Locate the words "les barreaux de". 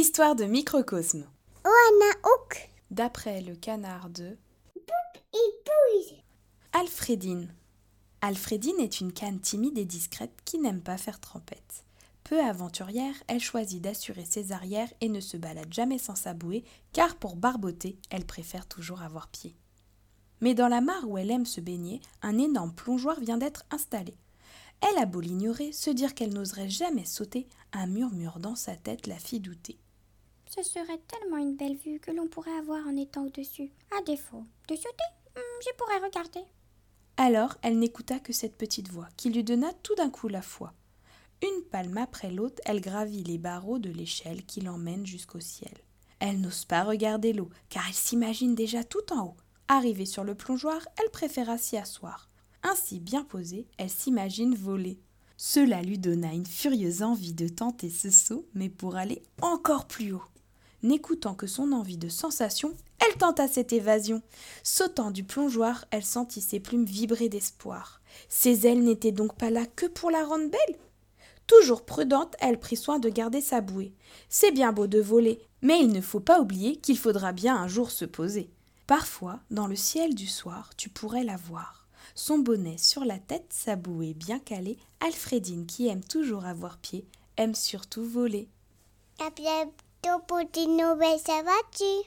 43.22-43.90